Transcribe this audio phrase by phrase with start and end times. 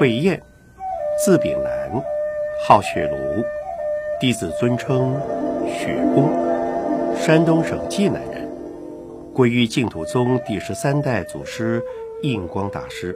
[0.00, 0.42] 慧燕，
[1.22, 2.02] 字炳南，
[2.66, 3.44] 号雪庐，
[4.18, 5.14] 弟子尊称
[5.66, 6.30] 雪公，
[7.14, 8.48] 山东省济南人，
[9.34, 11.84] 归于净土宗第十三代祖师
[12.22, 13.14] 印光大师，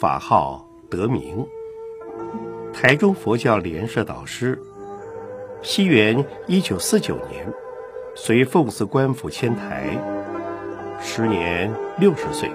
[0.00, 1.46] 法号德明，
[2.72, 4.58] 台中佛教莲社导师。
[5.60, 7.46] 西元一九四九年，
[8.14, 9.84] 随奉祀官府迁台，
[10.98, 12.48] 时年六十岁。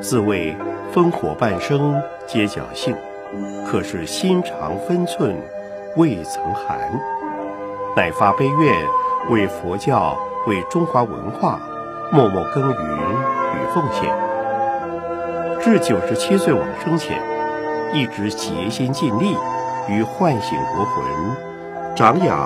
[0.00, 0.56] 自谓
[0.94, 2.94] 烽火半生皆侥幸，
[3.66, 5.36] 可是心肠分寸
[5.96, 6.78] 未曾寒。
[7.96, 8.74] 乃发悲愿，
[9.28, 10.16] 为佛教、
[10.46, 11.58] 为中华文化，
[12.12, 14.08] 默默耕耘与奉献。
[15.60, 17.20] 至九十七岁往生前，
[17.92, 19.36] 一直竭心尽力，
[19.88, 22.36] 于唤醒国魂，长养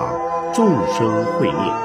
[0.53, 1.82] 众生慧念。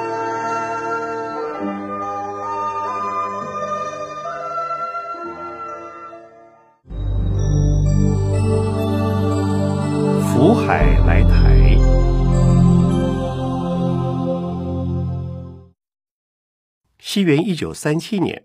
[17.18, 18.44] 西元一九三七年，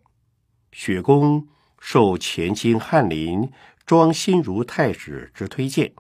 [0.72, 1.46] 雪公
[1.80, 3.52] 受前清翰林
[3.86, 5.92] 庄心如太史之推荐，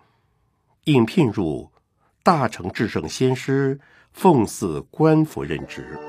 [0.86, 1.72] 应聘入
[2.24, 3.80] 大成至圣先师
[4.12, 6.00] 奉祀官府任职。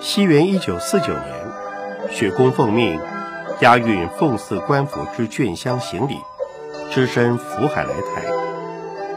[0.00, 3.00] 西元一九四九年，雪公奉命
[3.60, 6.16] 押运奉祀官府之卷箱行李，
[6.90, 8.24] 只身福海来台。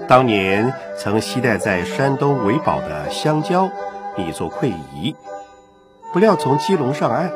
[0.08, 3.68] 当年曾携带在山东潍堡的香蕉
[4.16, 5.16] 拟作馈仪，
[6.12, 7.32] 不料从基隆上岸，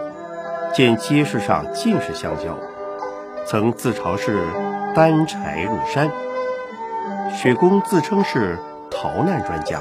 [0.74, 2.58] 见街市上尽是香蕉，
[3.46, 4.44] 曾自嘲是
[4.96, 6.10] 担柴入山。
[7.36, 8.58] 雪公自称是
[8.90, 9.80] 逃难专家，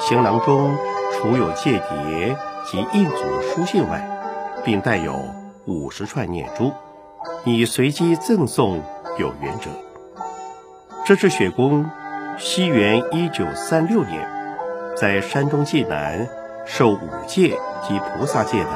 [0.00, 0.76] 行囊中
[1.12, 4.08] 除有戒牒及印祖书信外，
[4.64, 5.14] 并带有
[5.66, 6.72] 五十串念珠，
[7.44, 8.80] 以随机赠送
[9.18, 9.70] 有缘者。
[11.04, 11.84] 这是雪公。
[12.38, 14.26] 西元一九三六年，
[14.96, 16.26] 在山东济南
[16.64, 18.70] 受五戒及菩萨戒的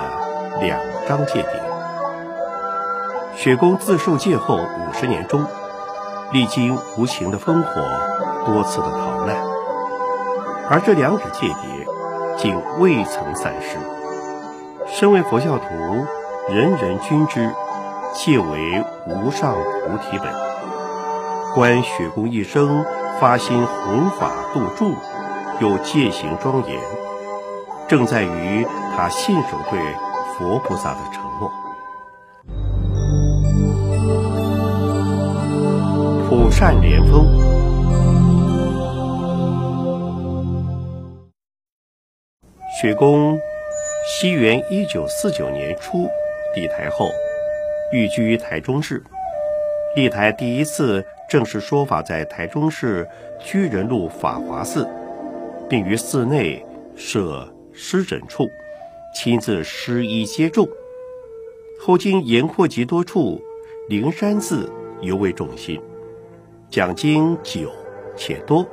[0.60, 3.36] 两张戒牒。
[3.36, 5.44] 雪公自受戒后五十年中，
[6.32, 7.82] 历经无情的烽火，
[8.44, 9.36] 多次的逃难，
[10.68, 11.86] 而这两纸戒牒
[12.36, 13.78] 竟未曾散失。
[14.86, 15.64] 身为佛教徒，
[16.48, 17.50] 人人均知，
[18.12, 20.28] 戒为无上菩提本。
[21.54, 22.84] 观雪公一生。
[23.18, 24.92] 发心弘法度众，
[25.58, 26.78] 又戒行庄严，
[27.88, 28.66] 正在于
[28.96, 29.78] 他信守对
[30.36, 31.52] 佛菩萨的承诺。
[36.28, 37.24] 普善莲峰，
[42.80, 43.38] 雪公，
[44.06, 46.08] 西元一九四九年初
[46.54, 47.08] 抵台后，
[47.92, 49.02] 寓居于台中市，
[49.94, 51.04] 立台第一次。
[51.28, 53.04] 正式说法在台中市
[53.40, 54.88] 居仁路法华寺，
[55.68, 58.50] 并于寺内设施诊处，
[59.14, 60.66] 亲自施医接众。
[61.78, 63.38] 后经延扩及多处，
[63.86, 65.78] 灵山寺尤为重心，
[66.70, 67.70] 讲经久
[68.16, 68.66] 且多，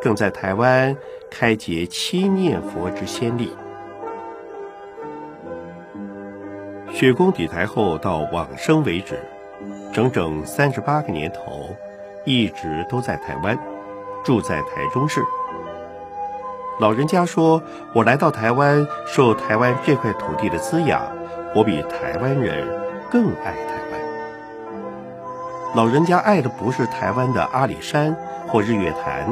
[0.00, 0.96] 更在台湾
[1.28, 3.50] 开结七念佛之先例。
[6.92, 9.18] 雪公抵台后到往生为止。
[9.92, 11.74] 整整三十八个年头，
[12.24, 13.58] 一直都在台湾，
[14.24, 15.20] 住在台中市。
[16.80, 17.60] 老人家说
[17.92, 21.02] ：“我来到台湾，受台湾这块土地的滋养，
[21.52, 22.68] 我比台湾人
[23.10, 24.00] 更爱台湾。”
[25.74, 28.14] 老人家爱的不是台湾的阿里山
[28.46, 29.26] 或日月潭，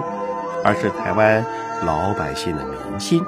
[0.64, 1.44] 而是台湾
[1.84, 3.25] 老百姓的民心。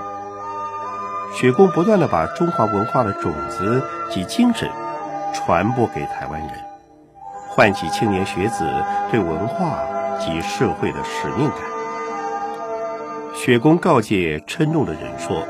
[1.32, 3.80] 雪公不断的把中华文化的种子
[4.10, 4.68] 及精神
[5.32, 6.50] 传播给台湾人。
[7.48, 8.64] 唤起青年学子
[9.12, 9.78] 对文化
[10.18, 11.77] 及社会的使命感。
[13.38, 15.46] 雪公告诫嗔怒的人说：“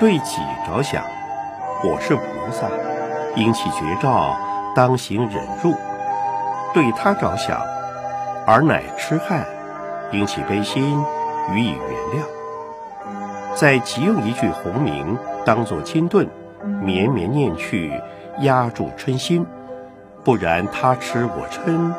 [0.00, 1.04] 对己着想，
[1.84, 2.70] 我是菩萨，
[3.36, 4.34] 应起绝照，
[4.74, 5.74] 当行忍辱；
[6.72, 7.60] 对他着想，
[8.46, 9.44] 尔乃痴汉，
[10.10, 10.98] 应起悲心，
[11.52, 12.24] 予以原谅。
[13.54, 16.26] 再即用一句洪名当作金盾，
[16.82, 17.92] 绵绵念去，
[18.40, 19.44] 压住嗔心。”
[20.24, 21.92] 不然，他痴我嗔，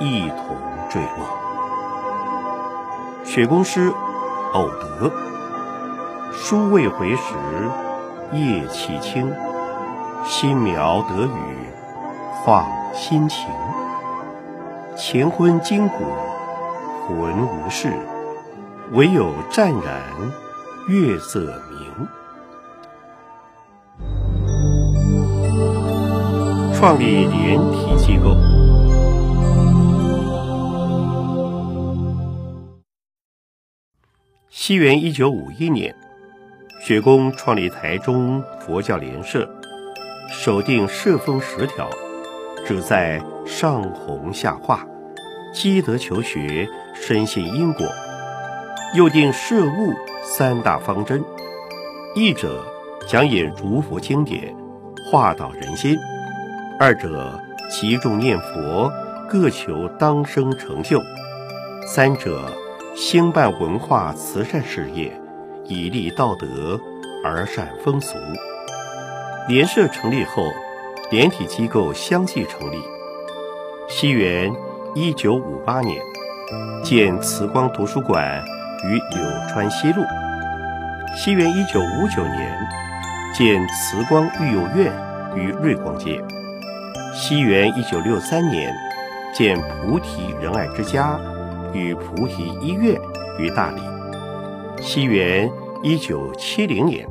[0.00, 0.56] 一同
[0.90, 1.24] 坠落。
[3.24, 3.90] 雪公师
[4.54, 5.10] 偶得，
[6.32, 7.34] 书未回时，
[8.32, 9.32] 夜气清，
[10.24, 11.28] 心苗得雨，
[12.46, 12.64] 放
[12.94, 13.48] 心情。
[14.96, 16.04] 乾坤筋骨，
[17.08, 17.92] 魂无事，
[18.92, 19.82] 唯有湛然
[20.86, 22.08] 月色明。
[26.78, 28.53] 创立连体机构。
[34.66, 35.94] 西元一九五一年，
[36.80, 39.46] 雪公创立台中佛教联社，
[40.30, 41.90] 首定社风十条，
[42.64, 44.86] 旨在上弘下化，
[45.52, 47.86] 积德求学，深信因果。
[48.94, 51.22] 又定社务三大方针：
[52.14, 52.64] 一者
[53.06, 54.56] 讲演诸佛经典，
[55.10, 55.94] 化导人心；
[56.80, 57.38] 二者
[57.68, 58.90] 集众念佛，
[59.28, 60.98] 各求当生成就；
[61.86, 62.50] 三者
[62.96, 65.20] 兴办文化慈善事业，
[65.64, 66.80] 以立道德
[67.24, 68.16] 而善风俗。
[69.48, 70.44] 联社成立后，
[71.10, 72.76] 联体机构相继成立。
[73.88, 74.54] 西元
[74.94, 76.00] 一九五八年，
[76.84, 78.44] 建慈光图书馆。
[78.86, 80.02] 于柳川西路。
[81.16, 82.56] 西元一九五九年，
[83.34, 84.92] 建慈光育幼院
[85.34, 86.22] 于瑞光街。
[87.14, 88.72] 西元一九六三年，
[89.34, 91.18] 建菩提仁爱之家
[91.74, 92.98] 与菩提医院
[93.38, 93.82] 于大理。
[94.80, 95.50] 西元
[95.82, 97.06] 一九七零年，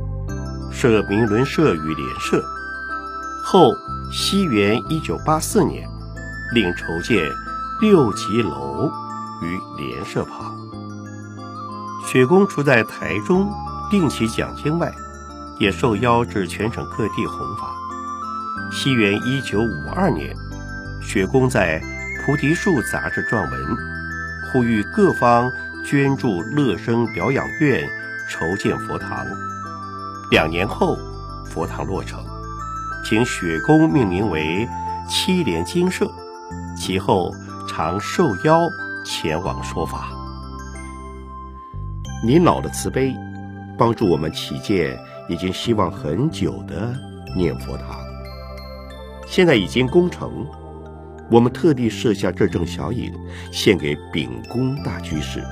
[0.72, 2.44] 设明伦社与联社。
[3.44, 3.72] 后
[4.12, 5.88] 西元一九八四年，
[6.54, 7.18] 另筹建
[7.82, 8.90] 六级楼
[9.42, 10.56] 于联社旁。
[12.08, 13.52] 雪公除在台中
[13.92, 14.92] 定期讲经外，
[15.60, 17.74] 也受邀至全省各地弘法。
[18.72, 20.36] 西元一九五二年，
[21.02, 21.82] 雪公在
[22.26, 23.78] 《菩提树》杂志撰文，
[24.54, 25.52] 呼吁各方
[25.84, 27.90] 捐助乐生疗养院，
[28.30, 29.26] 筹建佛堂。
[30.30, 30.96] 两年后，
[31.44, 32.24] 佛堂落成，
[33.04, 34.70] 请雪公命名为
[35.10, 36.08] 七莲精舍。
[36.78, 37.34] 其后
[37.68, 38.60] 常受邀
[39.04, 40.12] 前往说法。
[42.24, 43.12] 您老的慈悲，
[43.76, 44.96] 帮助我们起建
[45.28, 46.94] 已经希望很久的
[47.36, 48.00] 念佛堂。
[49.26, 50.46] 现在已经攻成，
[51.32, 53.12] 我们特地设下这正小影，
[53.52, 55.44] 献给秉公大居士，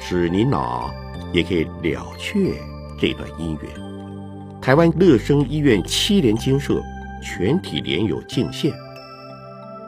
[0.00, 0.90] 使您老
[1.32, 2.52] 也可以了却
[2.98, 4.60] 这段姻缘。
[4.60, 6.82] 台湾乐生医院七连精舍
[7.22, 8.72] 全体连友敬献，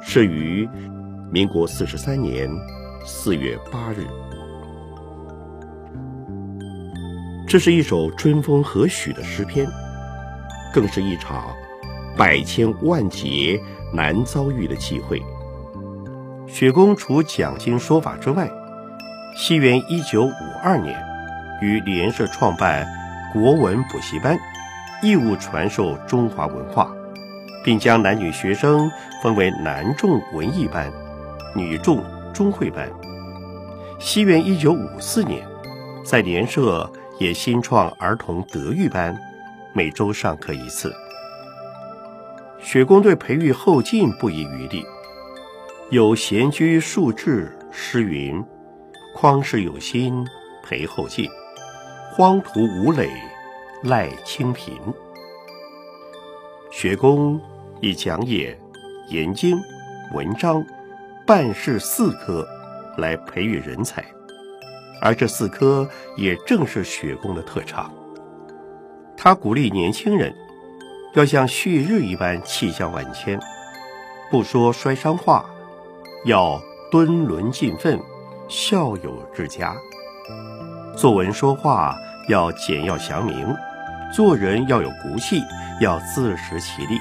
[0.02, 0.68] 设于
[1.30, 2.48] 民国四十三年
[3.04, 4.06] 四月八日。
[7.46, 9.66] 这是一首春风和煦的诗篇，
[10.72, 11.54] 更是一场
[12.16, 13.60] 百千万劫
[13.92, 15.22] 难遭遇的机会。
[16.46, 18.50] 雪公除讲经说法之外，
[19.36, 20.98] 西元一九五二年，
[21.60, 22.86] 于联社创办
[23.32, 24.38] 国文补习班，
[25.02, 26.90] 义务传授中华文化，
[27.64, 28.90] 并将男女学生
[29.22, 30.92] 分为男众文艺班、
[31.54, 32.02] 女众
[32.32, 32.88] 中会班。
[33.98, 35.46] 西元一九五四年，
[36.04, 36.90] 在联社。
[37.20, 39.12] 也新创儿童德育班，
[39.72, 40.94] 每周上课一次。
[42.60, 44.84] 雪公对培育后进不遗余力，
[45.90, 48.44] 有闲居数志诗云
[49.14, 50.26] ：“匡世有心
[50.62, 51.30] 培后进，
[52.12, 53.10] 荒土无累
[53.84, 54.76] 赖清贫。”
[56.70, 57.40] 雪公
[57.80, 58.58] 以讲演、
[59.08, 59.58] 研经、
[60.12, 60.62] 文章、
[61.26, 62.46] 办事四科
[62.98, 64.04] 来培育人才。
[65.00, 67.90] 而这四科也正是雪公的特长。
[69.16, 70.34] 他鼓励年轻人
[71.14, 73.40] 要像旭日一般气象万千，
[74.30, 75.44] 不说衰伤话，
[76.24, 76.60] 要
[76.90, 77.98] 敦伦尽奋，
[78.48, 79.74] 孝友之家。
[80.96, 81.96] 作文说话
[82.28, 83.54] 要简要详明，
[84.14, 85.40] 做人要有骨气，
[85.80, 86.98] 要自食其力，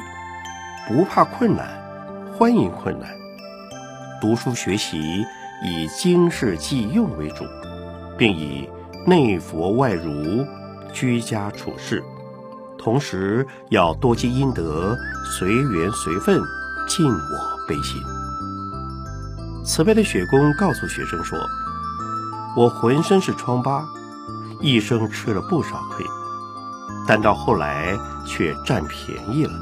[0.88, 1.68] 不怕困难，
[2.38, 3.10] 欢迎困难。
[4.22, 5.26] 读书学习
[5.64, 7.46] 以经世济用为主。
[8.18, 8.68] 并以
[9.06, 10.44] 内佛外儒
[10.92, 12.04] 居家处世，
[12.78, 14.98] 同时要多积阴德，
[15.38, 16.42] 随缘随分，
[16.88, 18.02] 尽我悲心。
[19.66, 21.38] 慈悲的雪公告诉学生说
[22.56, 23.86] ：“我浑身是疮疤，
[24.62, 26.06] 一生吃了不少亏，
[27.08, 29.54] 但到后来却占便宜了。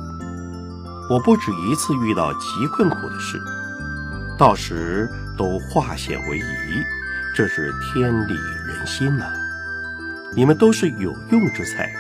[1.10, 3.40] 我不止一次遇到极困苦的事，
[4.38, 6.42] 到时都化险为夷。”
[7.36, 8.34] 这是天理
[8.66, 9.26] 人心呐！
[10.34, 11.94] 你们都是有用之才，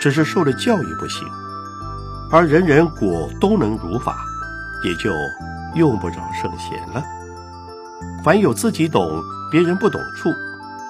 [0.00, 1.28] 只是受了教育不行。
[2.32, 4.16] 而人人果都能如法，
[4.84, 5.12] 也就
[5.74, 7.04] 用不着圣贤了。
[8.24, 10.30] 凡有自己懂、别人不懂处，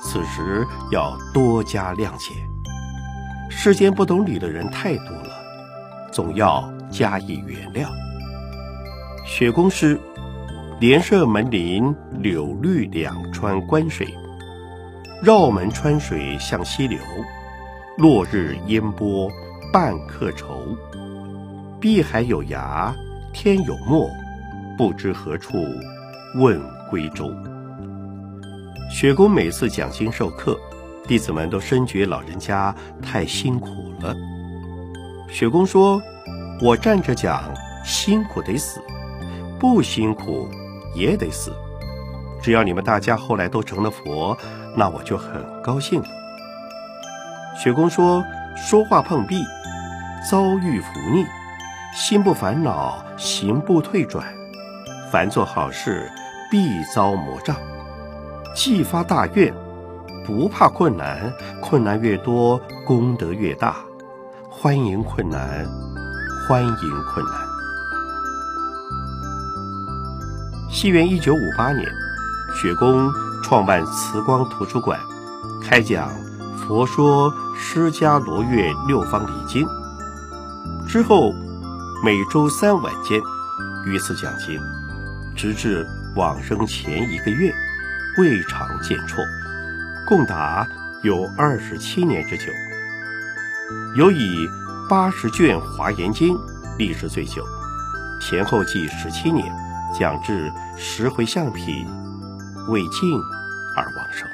[0.02, 2.34] 此时要多加谅解。
[3.50, 5.30] 世间不懂理的人太多了，
[6.12, 7.88] 总要加以原谅。
[9.26, 10.00] 雪公师。
[10.80, 14.08] 连社门临柳绿两川关水，
[15.22, 16.98] 绕门川水向西流，
[18.00, 19.30] 落日烟波
[19.70, 20.74] 半客愁。
[21.78, 22.94] 碧海有涯，
[23.30, 24.08] 天有漠，
[24.78, 25.58] 不知何处
[26.36, 27.30] 问归舟。
[28.90, 30.58] 雪公每次讲经授课，
[31.06, 33.68] 弟子们都深觉老人家太辛苦
[34.00, 34.16] 了。
[35.28, 36.00] 雪公说
[36.62, 37.52] ：“我站着讲，
[37.84, 38.80] 辛苦得死；
[39.58, 40.48] 不辛苦
[40.94, 41.52] 也得死。
[42.40, 44.34] 只要你们大家后来都成了佛，
[44.74, 46.08] 那我就很高兴了。”
[47.62, 48.24] 雪公说
[48.56, 49.44] ：“说话碰壁，
[50.30, 51.26] 遭遇福逆，
[51.94, 54.24] 心不烦恼，行不退转。
[55.12, 56.10] 凡做好事，
[56.50, 57.54] 必遭魔障。
[58.56, 59.52] 既发大愿，
[60.24, 63.76] 不怕困难，困难越多，功德越大。”
[64.48, 65.66] 欢迎困难，
[66.48, 67.34] 欢迎困难。
[70.70, 71.86] 西元一九五八年，
[72.62, 73.10] 雪公
[73.42, 74.98] 创办慈光图书馆，
[75.62, 76.08] 开讲
[76.70, 79.66] 《佛说释迦罗月六方礼经》。
[80.86, 81.34] 之后，
[82.04, 83.20] 每周三晚间
[83.84, 84.56] 于此讲经，
[85.34, 85.84] 直至
[86.14, 87.52] 往生前一个月，
[88.18, 89.16] 未尝见辍，
[90.06, 90.64] 共达
[91.02, 92.44] 有二十七年之久。
[93.96, 94.48] 尤以
[94.88, 96.36] 八十卷《华严经》
[96.78, 97.44] 历时最久，
[98.20, 99.52] 前后计十七年，
[99.98, 101.84] 讲至十回向品，
[102.68, 103.18] 未尽
[103.76, 104.28] 而往生。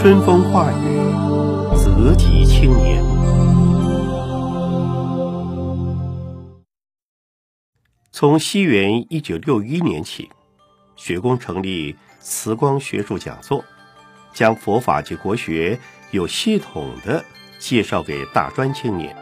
[0.00, 0.96] 春风化雨，
[1.76, 3.04] 泽及青年。
[8.10, 10.30] 从西元一九六一年起，
[10.96, 13.62] 学宫成立慈光学术讲座。
[14.32, 15.78] 将佛法及国学
[16.12, 17.22] 有系统的
[17.58, 19.14] 介绍给大专青年，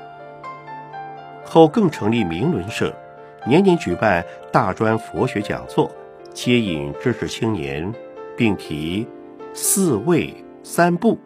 [1.44, 2.96] 后更成立明伦社，
[3.44, 5.90] 年年举办大专佛学讲座，
[6.32, 7.92] 接引知识青年，
[8.36, 9.04] 并提
[9.52, 10.32] 四位
[10.70, 11.18] 三不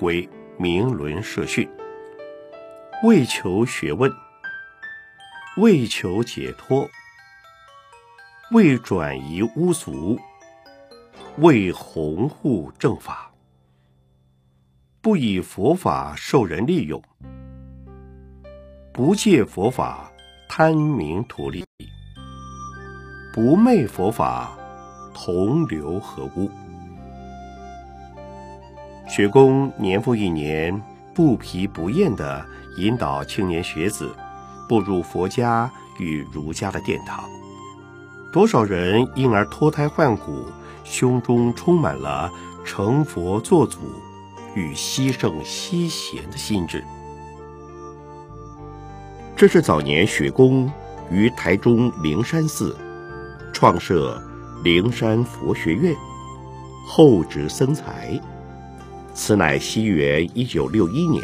[0.00, 0.28] 为
[0.58, 1.70] 明伦社训，
[3.04, 4.12] 为求学问，
[5.58, 6.90] 为求解脱，
[8.50, 10.18] 为转移污俗，
[11.36, 13.30] 为弘护正法。
[15.00, 17.00] 不以佛法受人利用，
[18.92, 20.10] 不借佛法
[20.48, 21.64] 贪名图利，
[23.32, 24.58] 不昧佛法
[25.14, 26.50] 同流合污。
[29.08, 30.80] 学公年复一年，
[31.14, 32.44] 不疲不厌地
[32.76, 34.14] 引导青年学子
[34.68, 37.24] 步入佛家与儒家的殿堂，
[38.32, 40.44] 多少人因而脱胎换骨，
[40.84, 42.30] 胸中充满了
[42.64, 43.78] 成佛作祖。
[44.54, 46.82] 与西圣西贤的心智，
[49.36, 50.68] 这是早年雪公
[51.12, 52.76] 于台中灵山寺
[53.52, 54.20] 创设
[54.64, 55.94] 灵山佛学院，
[56.88, 58.20] 厚植僧才。
[59.20, 61.20] 此乃西元一九六一年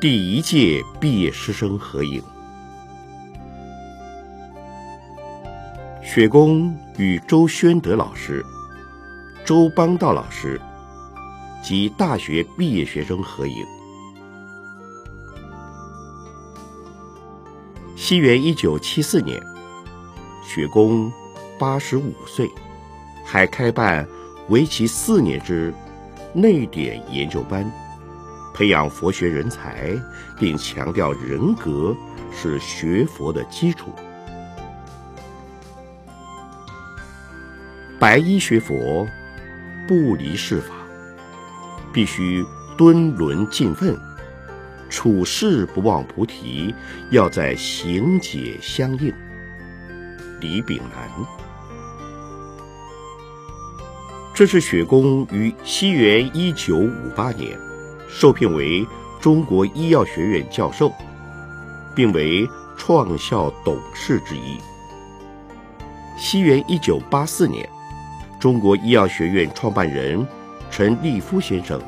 [0.00, 2.20] 第一届毕业师生合影。
[6.02, 8.44] 雪公与周宣德老师、
[9.44, 10.60] 周邦道老师。
[11.62, 13.64] 及大学毕业学生合影。
[17.96, 19.42] 西元一九七四年，
[20.46, 21.10] 雪公
[21.58, 22.50] 八十五岁，
[23.24, 24.06] 还开办
[24.50, 25.72] 为期四年之
[26.34, 27.64] 内典研究班，
[28.52, 29.90] 培养佛学人才，
[30.36, 31.96] 并强调人格
[32.32, 33.92] 是学佛的基础。
[38.00, 39.06] 白衣学佛，
[39.86, 40.74] 不离世法。
[41.92, 42.44] 必须
[42.76, 43.96] 敦伦尽奋，
[44.90, 46.74] 处事不忘菩提，
[47.10, 49.14] 要在行解相应。
[50.40, 51.08] 李炳南，
[54.34, 57.56] 这是雪公于西元一九五八年
[58.08, 58.84] 受聘为
[59.20, 60.92] 中国医药学院教授，
[61.94, 62.44] 并为
[62.76, 64.58] 创校董事之一。
[66.18, 67.68] 西元一九八四年，
[68.40, 70.26] 中国医药学院创办人。
[70.70, 71.80] 陈立夫先生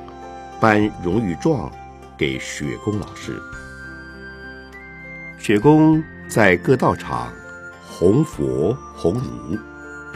[0.61, 1.69] 颁荣誉状
[2.17, 3.43] 给雪公老师。
[5.41, 7.33] 雪公在各道场
[7.85, 9.59] 弘佛弘儒，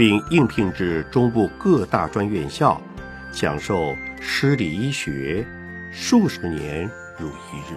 [0.00, 2.80] 并应聘至中部各大专院校
[3.30, 5.46] 讲授师理医学，
[5.92, 7.76] 数十年如一日。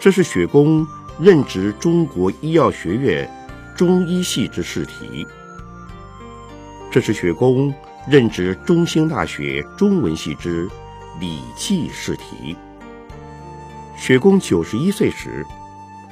[0.00, 0.84] 这是雪公
[1.20, 3.30] 任职中国医药学院
[3.76, 5.24] 中医系之试题。
[6.90, 7.72] 这是雪公。
[8.08, 10.66] 任职中兴大学中文系之
[11.20, 12.56] 《礼记》试题。
[13.94, 15.46] 雪公九十一岁时，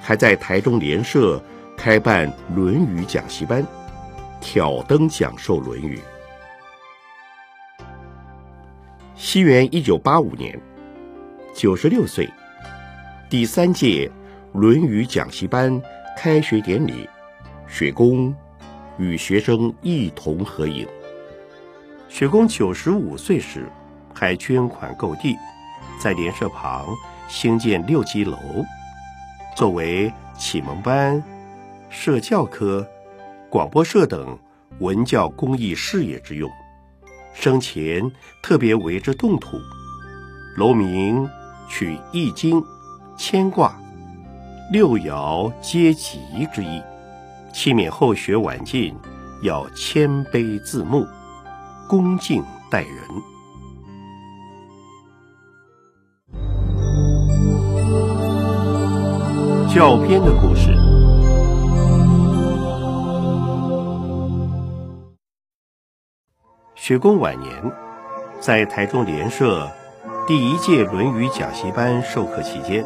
[0.01, 1.43] 还在台中联社
[1.79, 3.67] 开办《论语》讲习班，
[4.41, 5.99] 挑灯讲授《论语》。
[9.17, 10.59] 西元一九八五年，
[11.55, 12.29] 九十六岁，
[13.29, 14.11] 第三届
[14.59, 15.81] 《论语》讲习班
[16.17, 17.09] 开学典礼，
[17.67, 18.35] 雪公
[18.97, 20.87] 与学生一同合影。
[22.09, 23.69] 雪公九十五岁时，
[24.15, 25.37] 还捐款购地，
[26.01, 26.87] 在联社旁
[27.29, 28.39] 兴建六级楼，
[29.57, 31.23] 作为启蒙班、
[31.91, 32.87] 社教科、
[33.51, 34.39] 广播社等
[34.81, 36.51] 文教公益事业之用。
[37.33, 38.11] 生前
[38.43, 39.59] 特别为之动土，
[40.57, 41.29] 楼名
[41.69, 42.61] 取《易经》
[43.17, 43.81] 牵挂、
[44.71, 46.19] 六爻皆吉
[46.53, 46.83] 之意，
[47.53, 48.95] 期勉后学晚进
[49.43, 51.07] 要谦卑自牧，
[51.89, 52.93] 恭敬待人。
[59.75, 60.78] 教鞭的故事。
[66.89, 67.53] 学公晚年，
[68.41, 69.71] 在台中联社
[70.27, 72.83] 第一届《论语》讲习班授课期间，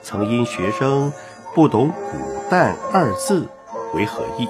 [0.00, 1.12] 曾因学生
[1.52, 3.48] 不懂“古旦”二字
[3.94, 4.48] 为何意，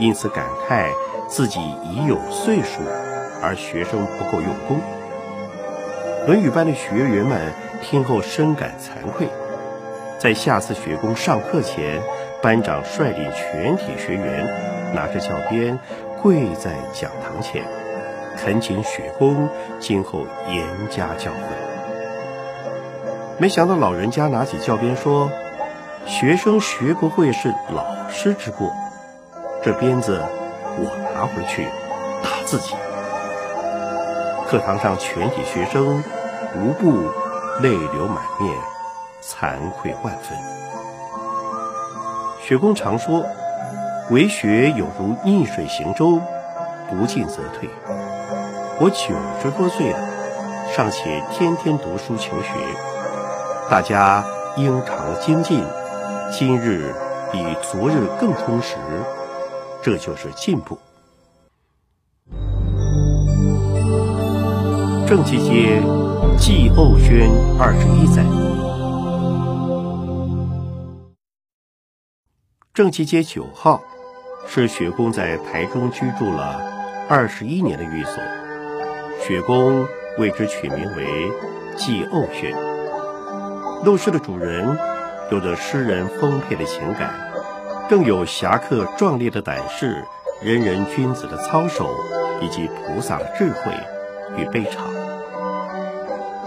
[0.00, 0.88] 因此感慨
[1.28, 2.80] 自己已有岁数，
[3.40, 4.80] 而学生不够用功。
[6.26, 9.28] 《论语》班的学员们听后深感惭愧，
[10.18, 12.02] 在下次学工上课前，
[12.42, 14.44] 班长率领全体学员
[14.92, 15.78] 拿着教鞭，
[16.20, 17.62] 跪在讲堂前。
[18.40, 19.48] 恳请雪公
[19.80, 21.34] 今后严加教诲。
[23.38, 25.30] 没想到老人家拿起教鞭说
[26.06, 28.72] ：“学生学不会是老师之过，
[29.62, 30.22] 这鞭子
[30.76, 31.64] 我拿回去
[32.22, 32.74] 打自己。”
[34.48, 36.02] 课堂上全体学生
[36.56, 37.10] 无不
[37.60, 38.56] 泪流满面，
[39.22, 40.38] 惭愧万分。
[42.40, 43.26] 雪公常说
[44.10, 46.20] ：“为学有如逆水行舟，
[46.88, 47.68] 不进则退。”
[48.80, 48.96] 我九
[49.42, 49.98] 十多岁了，
[50.72, 52.52] 尚且天天读书求学，
[53.68, 54.24] 大家
[54.56, 55.64] 应常精进，
[56.30, 56.94] 今日
[57.32, 58.76] 比昨日更充实，
[59.82, 60.78] 这就是进步。
[65.08, 65.82] 正气街
[66.38, 68.22] 季欧轩二十一载，
[72.72, 73.80] 正气街九号
[74.46, 76.60] 是雪公在台中居住了
[77.08, 78.22] 二十一年的寓所。
[79.20, 81.30] 雪公为之取名为
[81.76, 82.54] 季欧轩。
[83.84, 84.78] 陋室的主人
[85.30, 87.10] 有着诗人丰沛的情感，
[87.88, 90.02] 更有侠客壮烈的胆识、
[90.42, 91.94] 仁人君子的操守，
[92.40, 93.72] 以及菩萨的智慧
[94.36, 94.78] 与悲怆。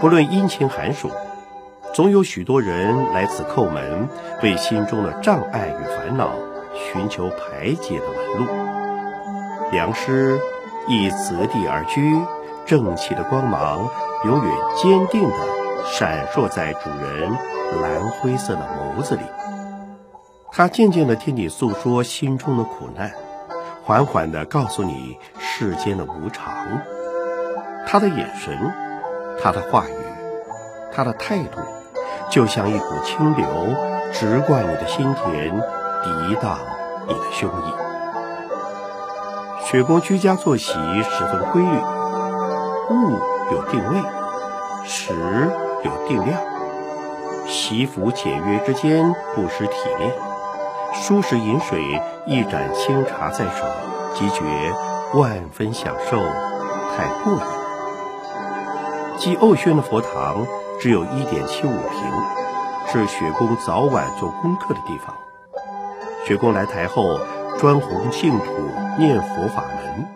[0.00, 1.10] 不论阴晴寒暑，
[1.94, 4.08] 总有许多人来此叩门，
[4.42, 6.30] 为心中的障碍与烦恼
[6.74, 8.46] 寻求排解的门路。
[9.70, 10.38] 良师
[10.88, 12.18] 亦择地而居。
[12.66, 13.88] 正气的光芒
[14.24, 15.36] 永远坚定地
[15.84, 17.30] 闪烁在主人
[17.80, 19.22] 蓝灰色的眸子里。
[20.50, 23.10] 他静静地听你诉说心中的苦难，
[23.82, 26.52] 缓缓地告诉你世间的无常。
[27.86, 28.56] 他的眼神，
[29.42, 29.94] 他的话语，
[30.92, 31.58] 他的态度，
[32.30, 33.46] 就像一股清流，
[34.12, 35.52] 直灌你的心田，
[36.02, 36.58] 涤荡
[37.08, 37.74] 你的胸臆。
[39.64, 42.01] 雪公居家作息十分规律。
[42.92, 43.18] 物
[43.50, 44.02] 有定位，
[44.84, 45.12] 时
[45.84, 46.40] 有定量，
[47.46, 50.12] 习福简约之间不失体面。
[50.94, 51.80] 舒适饮水，
[52.26, 53.64] 一盏清茶在手，
[54.14, 54.44] 即觉
[55.14, 56.18] 万分享受，
[56.96, 57.40] 太过瘾。
[59.16, 60.46] 季欧轩的佛堂
[60.80, 62.12] 只有一点七五平，
[62.92, 65.14] 是雪公早晚做功课的地方。
[66.26, 67.18] 雪公来台后，
[67.58, 68.44] 专弘净土
[68.98, 70.06] 念佛法门。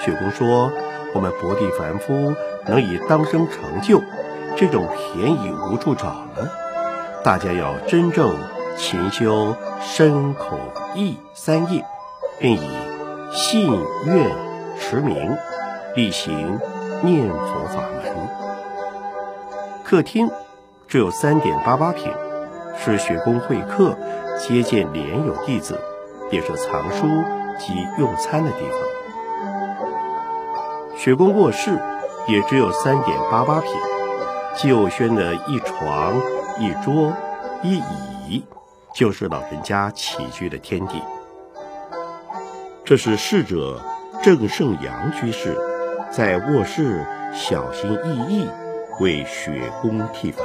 [0.00, 0.70] 雪公说。
[1.14, 2.34] 我们薄地凡夫
[2.66, 4.02] 能以当生成就，
[4.56, 6.50] 这种便宜无处找了。
[7.24, 8.34] 大家要真正
[8.76, 10.58] 勤修身口
[10.94, 11.84] 意三业，
[12.38, 12.70] 并以
[13.32, 13.70] 信
[14.06, 14.30] 愿
[14.78, 15.36] 持名
[15.94, 16.58] 力行
[17.02, 18.28] 念佛法门。
[19.84, 20.30] 客厅
[20.88, 22.10] 只有三点八八平，
[22.78, 23.96] 是学公会客、
[24.38, 25.78] 接见莲友弟子，
[26.30, 27.06] 也是藏书
[27.58, 28.91] 及用餐的地方。
[31.04, 31.76] 雪公卧室
[32.28, 33.72] 也只有三点八八平，
[34.54, 36.14] 季欧轩的一床
[36.60, 37.12] 一桌
[37.60, 37.78] 一
[38.28, 38.44] 椅，
[38.94, 41.02] 就是老人家起居的天地。
[42.84, 43.80] 这是逝者
[44.22, 45.58] 郑胜阳居士
[46.12, 48.48] 在卧室小心翼翼
[49.00, 50.44] 为雪公剃发。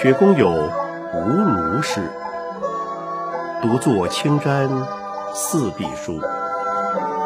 [0.00, 2.00] 雪公有无庐诗，
[3.60, 4.68] 独坐青毡
[5.34, 6.20] 四壁书。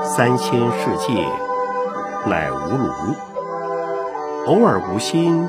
[0.02, 1.12] 三千世界
[2.26, 3.14] 乃吾庐，
[4.46, 5.48] 偶尔无心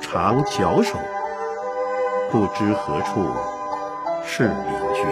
[0.00, 0.96] 常矫首，
[2.30, 3.26] 不知何处
[4.24, 4.54] 是邻
[4.94, 5.04] 居。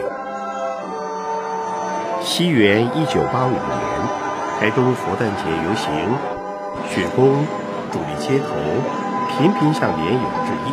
[2.22, 3.60] 西元一九八五年，
[4.58, 5.90] 台中佛诞节游行，
[6.88, 7.46] 雪公
[7.92, 8.46] 伫立街头，
[9.30, 10.68] 频频向莲友致意。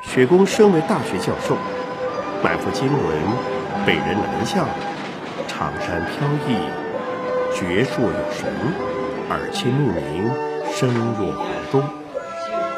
[0.00, 1.56] 雪公身为大学教授，
[2.42, 2.98] 满腹经纶，
[3.84, 4.66] 被人难向，
[5.46, 6.56] 长衫飘逸，
[7.52, 8.52] 矍铄有神，
[9.30, 10.30] 耳清目明，
[10.72, 11.82] 声若洪钟，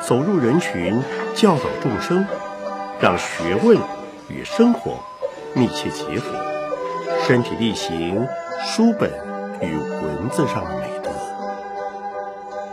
[0.02, 1.02] 走入人群，
[1.34, 2.26] 教导众生，
[3.00, 3.78] 让学问
[4.28, 4.98] 与生活
[5.54, 6.38] 密切结合，
[7.26, 8.26] 身体力行，
[8.64, 9.10] 书本
[9.60, 11.10] 与文字上的美德。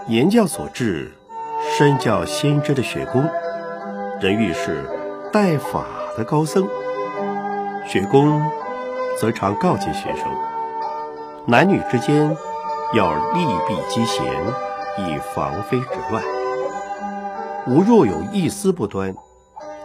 [0.08, 1.13] 言教所致，
[1.77, 3.23] 身教先知的雪公。
[4.19, 4.84] 人欲是
[5.32, 5.86] 带法
[6.17, 6.67] 的高僧，
[7.86, 8.41] 雪公
[9.19, 10.28] 则常告诫学生：
[11.47, 12.36] 男女之间
[12.93, 14.26] 要利弊积贤，
[14.97, 16.23] 以防非之乱。
[17.67, 19.15] 吾若有一丝不端，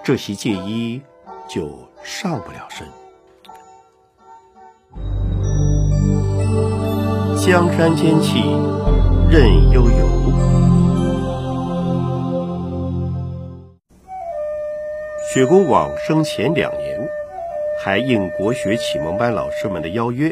[0.03, 1.01] 这袭戒衣
[1.47, 1.71] 就
[2.03, 2.87] 上不了身。
[7.37, 8.43] 江山间气
[9.31, 10.09] 任悠悠。
[15.33, 17.09] 雪公往生前两年，
[17.89, 20.31] 还应国学启蒙班老师们的邀约，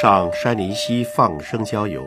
[0.00, 2.02] 上山林溪放生郊游。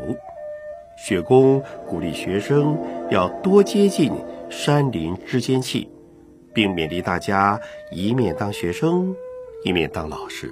[0.98, 2.76] 雪公鼓励学生
[3.12, 4.12] 要多接近
[4.50, 5.88] 山林之间气，
[6.52, 9.16] 并勉励大家一面当学生，
[9.64, 10.52] 一面当老师。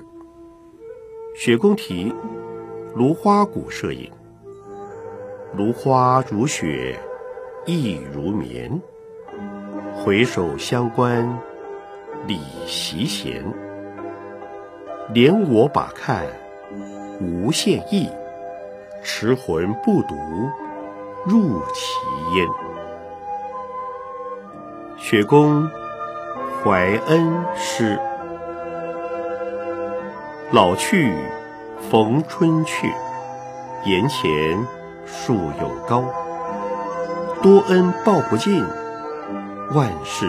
[1.35, 2.13] 雪公题
[2.93, 4.11] 芦花谷摄影，
[5.57, 6.95] 芦花如雪，
[7.65, 8.79] 意如绵。
[9.91, 11.27] 回首相关，
[12.27, 13.43] 礼习闲。
[15.11, 16.25] 怜我把看，
[17.19, 18.09] 无限意。
[19.01, 20.15] 持魂不读，
[21.25, 22.47] 入其焉。
[24.97, 25.69] 雪公
[26.63, 27.99] 怀恩诗。
[30.51, 31.13] 老去
[31.91, 32.87] 逢春去，
[33.85, 34.65] 檐前
[35.05, 36.05] 树有高。
[37.41, 38.63] 多恩报不尽。
[39.73, 40.25] 万事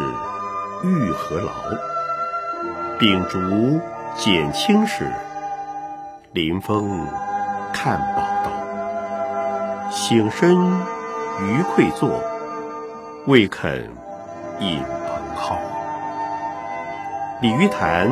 [0.82, 1.52] 欲何劳？
[2.98, 3.38] 秉烛
[4.16, 5.10] 剪青时，
[6.32, 7.06] 临风
[7.72, 9.90] 看宝刀。
[9.90, 10.56] 醒身
[11.40, 12.22] 余愧坐，
[13.26, 13.90] 未肯
[14.60, 15.56] 饮蓬蒿。
[17.40, 18.08] 鲤鱼潭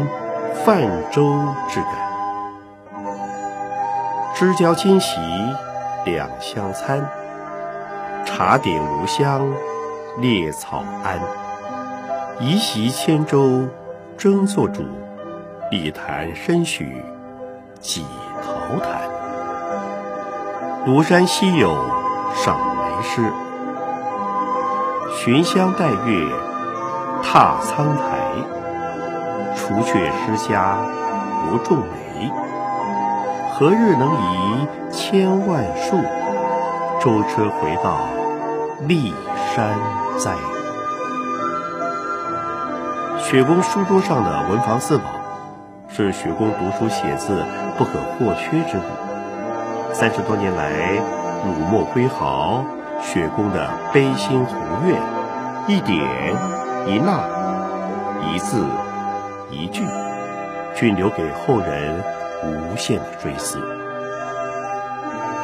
[0.65, 1.39] 泛舟
[1.69, 1.95] 之感，
[4.35, 5.17] 知交今夕
[6.05, 7.01] 两相参。
[8.25, 9.49] 茶鼎炉香。
[10.19, 11.19] 列草庵，
[12.39, 13.67] 移席千舟
[14.19, 14.85] 争作主，
[15.73, 17.03] 一潭深许
[17.81, 18.05] 几
[18.43, 19.01] 陶坛。
[20.87, 21.75] 庐山西有
[22.35, 23.33] 赏梅诗，
[25.17, 26.27] 寻香待月
[27.23, 28.03] 踏苍苔。
[29.57, 30.77] 除却诗家
[31.49, 32.31] 不种梅，
[33.55, 35.97] 何日能移千万树？
[37.01, 38.07] 舟车回到
[38.87, 39.13] 骊
[39.55, 39.79] 山。
[40.19, 40.35] 在
[43.19, 45.05] 雪公书桌上的文房四宝，
[45.95, 47.45] 是雪公读书写字
[47.77, 49.93] 不可或缺之物。
[49.93, 50.97] 三十多年来，
[51.45, 52.65] 辱没挥毫，
[53.03, 54.99] 雪公的悲心宏愿，
[55.69, 56.01] 一点
[56.87, 57.29] 一捺，
[58.27, 58.65] 一字
[59.51, 59.85] 一句，
[60.75, 62.03] 均留给后人
[62.43, 63.59] 无限的追思。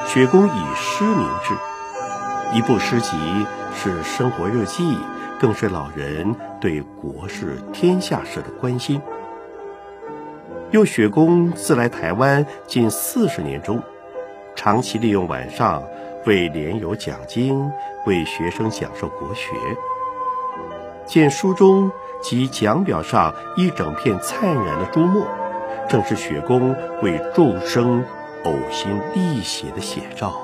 [0.07, 1.55] 雪公以诗明志，
[2.55, 3.17] 一部诗集。
[3.81, 4.99] 是生活日记，
[5.39, 9.01] 更是老人对国事天下事的关心。
[10.71, 13.83] 又雪公自来台湾近四十年中，
[14.55, 15.83] 长期利用晚上
[16.27, 17.73] 为莲友讲经，
[18.05, 19.51] 为学生讲授国学。
[21.07, 25.27] 见书中及讲表上一整片灿然的朱墨，
[25.89, 28.05] 正是雪公为众生
[28.45, 30.35] 呕心沥血的写照。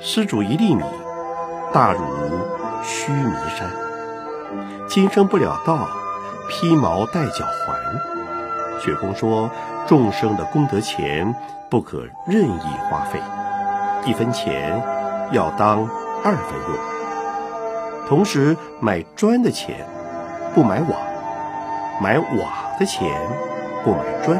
[0.00, 0.84] 施主一粒米，
[1.72, 2.02] 大如
[2.82, 3.70] 须弥山。
[4.86, 5.88] 今生不了道，
[6.48, 7.76] 披毛戴脚还。
[8.80, 9.50] 雪公说：
[9.86, 11.34] 众生的功德钱
[11.70, 13.20] 不可任意花费，
[14.04, 14.82] 一分钱
[15.32, 15.88] 要当
[16.24, 18.08] 二分用。
[18.08, 19.84] 同时买砖的钱
[20.54, 20.96] 不买瓦，
[22.00, 23.10] 买瓦的钱
[23.82, 24.38] 不买砖。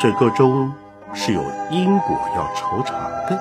[0.00, 0.72] 这个中
[1.12, 3.38] 是有因果要酬偿的。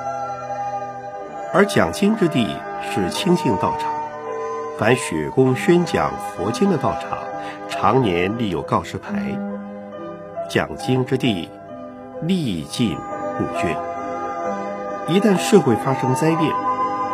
[1.53, 3.89] 而讲经之地是清净道场，
[4.77, 7.17] 凡雪公宣讲佛经的道场，
[7.69, 9.37] 常年立有告示牌。
[10.49, 11.49] 讲经之地，
[12.21, 13.75] 历尽募捐。
[15.07, 16.51] 一旦社会发生灾变，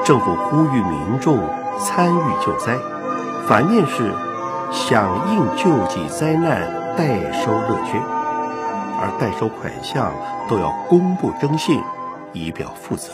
[0.03, 1.39] 政府呼吁民众
[1.79, 2.77] 参与救灾，
[3.47, 4.11] 反面是
[4.71, 6.61] 响应救济灾难
[6.95, 8.01] 代收乐捐，
[8.99, 10.11] 而代收款项
[10.47, 11.81] 都要公布征信，
[12.33, 13.11] 以表负责。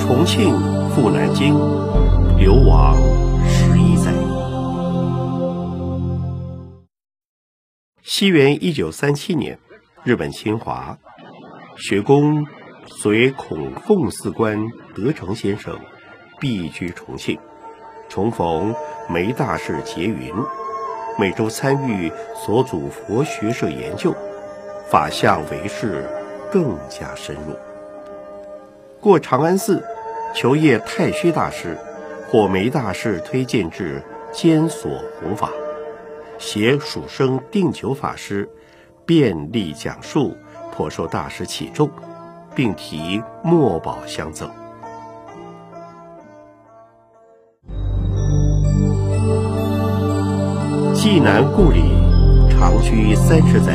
[0.00, 0.54] 重庆
[0.90, 1.54] 赴南京，
[2.38, 2.96] 流亡
[3.48, 4.12] 十一载。
[8.04, 9.58] 西元一九三七年，
[10.04, 10.96] 日本侵华，
[11.76, 12.46] 学宫
[12.86, 14.56] 随孔凤寺官
[14.94, 15.76] 德成先生
[16.38, 17.36] 避居重庆，
[18.08, 18.72] 重逢
[19.10, 20.32] 梅大士结云，
[21.18, 24.14] 每周参与所组佛学社研究，
[24.88, 26.08] 法相为事
[26.52, 27.56] 更加深入。
[29.00, 29.82] 过长安寺。
[30.34, 31.74] 求谒太虚大师，
[32.30, 35.50] 获梅大师推荐至监所弘法，
[36.38, 38.46] 携蜀生定求法师，
[39.06, 40.36] 便利讲述，
[40.70, 41.88] 颇受大师器重，
[42.54, 44.46] 并提墨宝相赠。
[50.92, 51.80] 济南故里，
[52.50, 53.72] 长居三十载。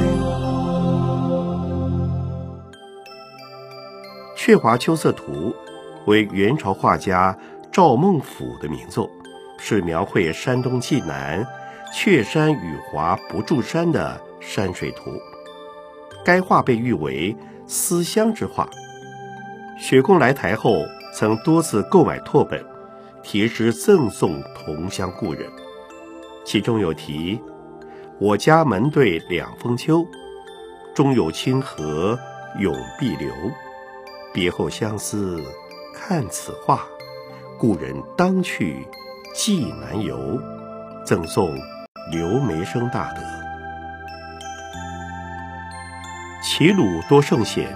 [4.45, 5.31] 《鹊华秋色图》。
[6.05, 7.33] 为元朝画家
[7.73, 9.09] 赵孟俯的名作，
[9.57, 11.43] 是描绘山东济南
[11.91, 15.11] 鹊山雨华不住山的山水图。
[16.23, 18.69] 该画被誉为思乡之画。
[19.75, 22.63] 雪公来台后，曾多次购买拓本，
[23.23, 25.49] 题诗赠送同乡故人，
[26.45, 27.41] 其中有题
[28.21, 30.05] ：“我家门对两峰秋，
[30.93, 32.19] 中有清河
[32.59, 33.33] 永碧流，
[34.31, 35.43] 别后相思。”
[35.95, 36.85] 看此画，
[37.63, 38.85] 故人当去
[39.33, 40.37] 济南游，
[41.05, 41.55] 赠送
[42.11, 43.21] 刘梅生大德。
[46.43, 47.73] 齐鲁多圣贤，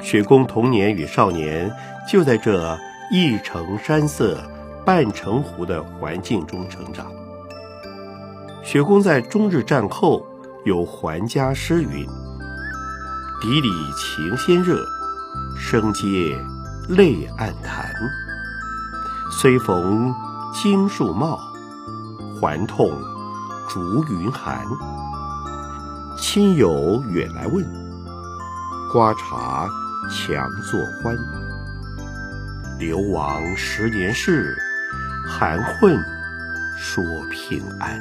[0.00, 1.72] 雪公童年与少年
[2.10, 2.76] 就在这
[3.12, 4.36] 一城山色
[4.84, 7.06] 半城湖的环境中成长。
[8.64, 10.26] 雪公在中日战后
[10.64, 12.04] 有还家诗云
[13.40, 14.84] ：“笛里情先热，
[15.56, 16.02] 声接。”
[16.90, 17.84] 泪暗弹，
[19.30, 20.14] 虽逢
[20.52, 21.38] 荆树茂，
[22.40, 22.90] 还痛
[23.68, 24.64] 竹云寒。
[26.16, 27.64] 亲友远来问，
[28.92, 29.68] 瓜茶
[30.10, 31.16] 强作欢。
[32.78, 34.56] 流亡十年事，
[35.28, 35.96] 含混
[36.76, 38.00] 说平安。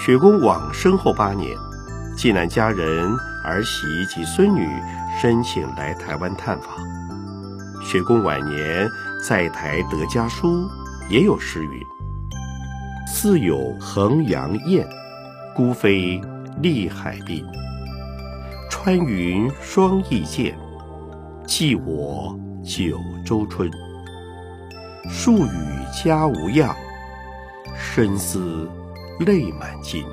[0.00, 1.56] 雪公往生后八年，
[2.16, 4.66] 济南家人儿媳及孙女。
[5.20, 6.97] 申请来台湾探访。
[7.90, 8.86] 学公晚年
[9.26, 10.68] 在台得家书，
[11.08, 11.82] 也有诗云
[13.08, 14.86] ：“似有衡阳雁，
[15.56, 16.20] 孤飞
[16.60, 17.42] 历海滨。
[18.68, 20.54] 穿云双翼见，
[21.46, 23.70] 寄我九州春。
[25.08, 26.76] 数语家无恙，
[27.74, 28.68] 深思
[29.20, 30.04] 泪满襟。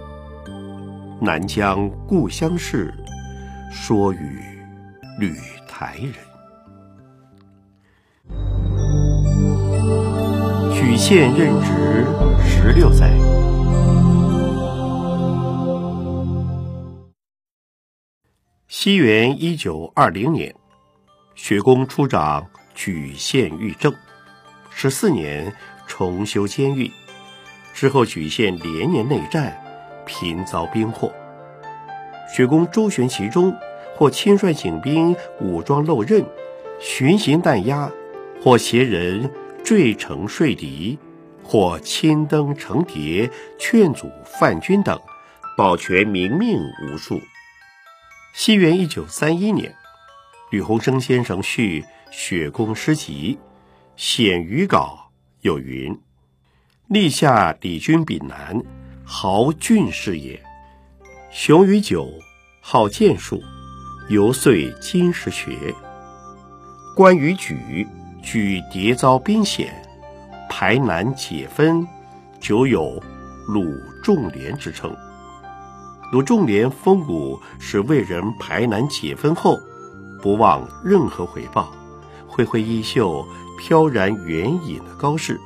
[1.20, 2.94] 南疆故乡事，
[3.70, 4.42] 说与。”
[5.20, 5.34] 旅
[5.66, 6.14] 台人，
[10.86, 12.06] 举县任职
[12.48, 13.10] 十六载。
[18.68, 20.54] 西元一九二零年，
[21.34, 22.46] 雪公出掌
[22.76, 23.92] 举县狱政，
[24.70, 25.52] 十四年
[25.88, 26.92] 重修监狱。
[27.74, 29.60] 之后举县连年内战，
[30.06, 31.12] 频遭兵祸。
[32.32, 33.52] 雪公周旋其中。
[33.98, 36.22] 或亲率警兵武装漏刃，
[36.82, 37.90] 巡行弹压；
[38.44, 39.32] 或携人
[39.66, 40.96] 坠城睡敌；
[41.44, 44.98] 或亲登城叠劝阻范军等，
[45.58, 47.20] 保全民命无数。
[48.36, 49.74] 西元一九三一年，
[50.52, 53.40] 吕鸿生先生续《雪公诗集》，
[53.96, 55.10] 显于稿
[55.42, 56.00] 有云
[56.88, 58.64] ：“立下李君丙南，
[59.04, 60.40] 豪俊士也，
[61.32, 62.08] 雄于酒，
[62.62, 63.42] 好剑术。”
[64.08, 65.74] 游遂金石学，
[66.96, 67.88] 关于举
[68.26, 69.72] 举迭遭兵险，
[70.50, 71.88] 排难解分，
[72.40, 73.00] 久有
[73.48, 73.64] 鲁
[74.04, 74.92] 仲连之称。
[76.12, 79.60] 鲁仲连风骨是为人排难解分后，
[80.24, 81.72] 不忘任何回报，
[82.28, 83.24] 挥挥衣袖，
[83.60, 85.40] 飘然远引的高士。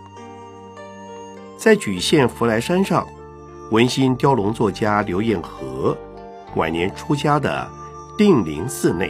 [1.57, 3.05] 在莒县福来山上，
[3.71, 5.95] 文心雕龙作家刘彦和
[6.55, 7.69] 晚年出家的。
[8.17, 9.09] 定陵寺内，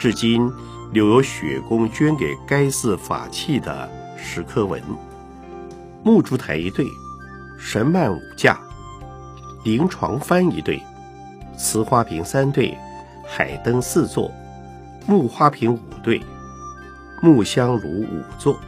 [0.00, 0.50] 至今
[0.92, 4.80] 留有雪公捐给该寺法器的石刻文。
[6.04, 6.86] 木烛台一对，
[7.58, 8.60] 神幔五架，
[9.64, 10.82] 灵床幡一对，
[11.56, 12.76] 瓷花瓶三对，
[13.24, 14.30] 海灯四座，
[15.06, 16.20] 木花瓶五对，
[17.22, 18.58] 木香炉五座。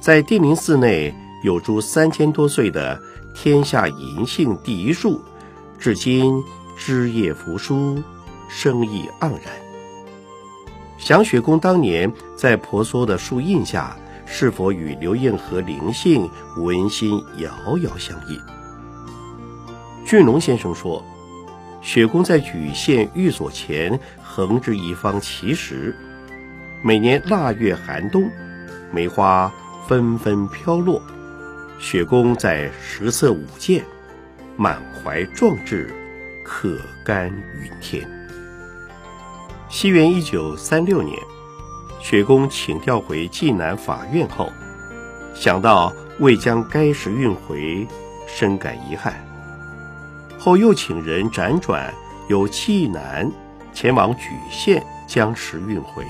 [0.00, 2.98] 在定陵寺内有株三千多岁的
[3.34, 5.20] 天下银杏第一树，
[5.78, 6.42] 至今
[6.78, 8.02] 枝叶扶疏，
[8.48, 9.65] 生意盎然。
[10.98, 18.40] 想雪公当年在婆娑的树荫下，是否与刘应和灵性文心遥遥相应？
[20.06, 21.04] 俊龙先生说。
[21.82, 25.94] 雪宫在莒县寓所前横置一方奇石，
[26.82, 28.28] 每年腊月寒冬，
[28.90, 29.52] 梅花
[29.86, 31.00] 纷纷飘落，
[31.78, 33.84] 雪宫在石侧舞剑，
[34.56, 35.94] 满怀壮志，
[36.44, 37.30] 可干
[37.62, 38.15] 云天。
[39.68, 41.18] 西元一九三六年，
[41.98, 44.48] 雪公请调回济南法院后，
[45.34, 47.86] 想到未将该石运回，
[48.28, 49.12] 深感遗憾。
[50.38, 51.92] 后又请人辗转
[52.28, 53.28] 由济南
[53.72, 56.04] 前往莒县，将石运回，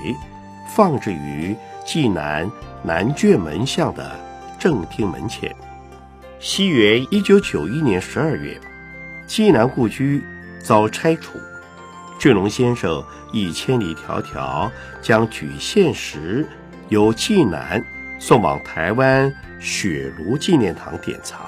[0.69, 2.49] 放置于济南
[2.83, 4.19] 南卷门巷的
[4.59, 5.53] 正厅门前。
[6.39, 8.61] 西元一九九一年十二月，
[9.25, 10.23] 济南故居
[10.63, 11.39] 遭拆除，
[12.19, 14.69] 俊龙先生一千里迢迢
[15.01, 16.47] 将莒县石
[16.89, 17.83] 由济南
[18.19, 21.39] 送往台湾雪庐纪念堂典藏。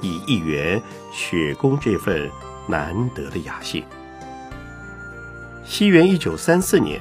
[0.00, 0.80] 以一圆
[1.12, 2.30] 雪宫这份
[2.68, 3.82] 难得的雅兴。
[5.64, 7.00] 西元一九三四年，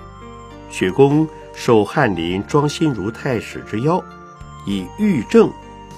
[0.70, 4.02] 雪宫受翰林庄心如太史之邀，
[4.66, 5.52] 以御正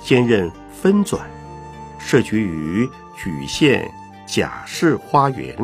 [0.03, 1.19] 兼任分纂，
[1.99, 3.87] 设局于莒县
[4.27, 5.55] 贾氏花园，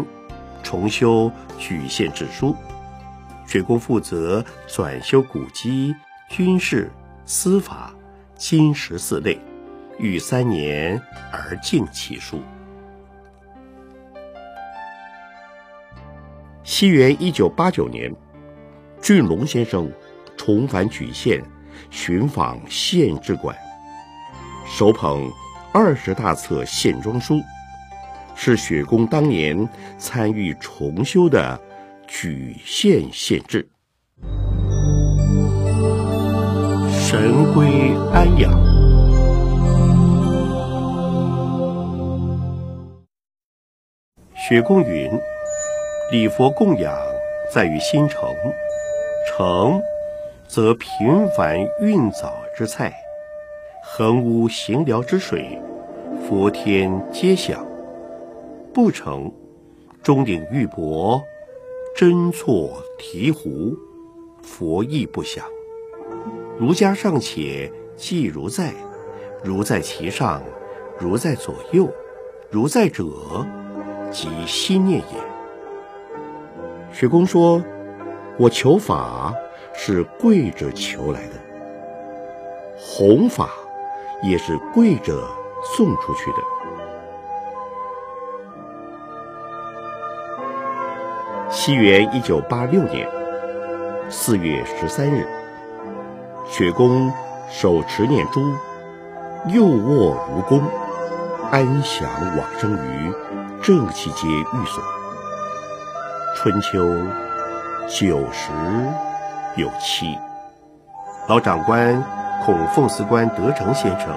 [0.72, 1.30] 重修
[1.60, 2.56] 莒县志书。
[3.46, 5.94] 学宫负责转修古籍、
[6.30, 6.90] 军事、
[7.26, 7.94] 司法、
[8.38, 9.38] 金石四类。
[10.00, 11.00] 逾三年
[11.34, 12.42] 而尽其书。
[16.64, 18.10] 西元一九八九年，
[19.02, 19.92] 俊龙先生
[20.38, 21.44] 重返莒县，
[21.90, 23.54] 寻访县志馆，
[24.66, 25.30] 手捧
[25.74, 27.42] 二十大册线装书，
[28.36, 29.68] 是雪公当年
[29.98, 31.60] 参与重修的
[32.08, 33.68] 莒县县志。
[36.90, 38.52] 神归安阳。
[44.36, 45.10] 雪公云
[46.12, 46.94] ：“礼佛供养
[47.54, 48.30] 在于心诚，
[49.28, 49.80] 诚
[50.48, 50.90] 则频
[51.38, 52.94] 繁运藻之菜，
[53.84, 55.58] 恒无行疗之水，
[56.28, 57.64] 佛天皆享；
[58.74, 59.32] 不成，
[60.02, 61.22] 钟鼎玉帛，
[61.96, 63.78] 针错醍醐，
[64.42, 65.46] 佛亦不享。
[66.58, 68.74] 儒家尚且既如在，
[69.44, 70.42] 如在其上，
[70.98, 71.90] 如在左右，
[72.50, 73.06] 如在者。”
[74.12, 75.18] 即心念也。
[76.94, 77.64] 雪公说
[78.38, 79.34] ：“我求法
[79.74, 81.36] 是跪着求来的，
[82.78, 83.50] 弘法
[84.22, 85.26] 也是跪着
[85.78, 86.38] 送出去的。”
[91.64, 93.08] 西元一九八六年
[94.10, 95.28] 四月十三日，
[96.50, 97.14] 雪公
[97.52, 98.42] 手持念珠，
[99.46, 100.60] 右握如弓，
[101.52, 103.14] 安详往生于。
[103.62, 104.84] 正气街寓所，
[106.36, 106.84] 春秋
[107.88, 108.52] 九十
[109.56, 110.18] 有七。
[111.28, 112.04] 老长官
[112.44, 114.10] 孔凤寺官德成先生